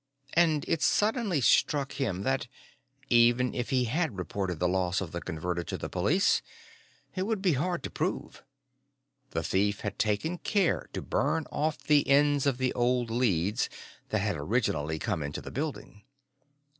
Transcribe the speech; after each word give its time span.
And 0.33 0.65
it 0.67 0.81
suddenly 0.81 1.41
struck 1.41 1.91
him 1.91 2.23
that, 2.23 2.47
even 3.11 3.53
if 3.53 3.69
he 3.69 3.83
had 3.83 4.17
reported 4.17 4.59
the 4.59 4.67
loss 4.67 4.99
of 4.99 5.11
the 5.11 5.21
Converter 5.21 5.63
to 5.65 5.77
the 5.77 5.89
police, 5.91 6.41
it 7.15 7.27
would 7.27 7.39
be 7.39 7.53
hard 7.53 7.83
to 7.83 7.91
prove. 7.91 8.41
The 9.29 9.43
thief 9.43 9.81
had 9.81 9.99
taken 9.99 10.39
care 10.39 10.89
to 10.93 11.03
burn 11.03 11.45
off 11.51 11.77
the 11.77 12.07
ends 12.07 12.47
of 12.47 12.57
the 12.57 12.73
old 12.73 13.11
leads 13.11 13.69
that 14.09 14.21
had 14.21 14.37
originally 14.37 14.97
come 14.97 15.21
into 15.21 15.39
the 15.39 15.51
building. 15.51 16.01